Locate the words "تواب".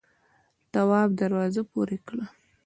0.71-1.09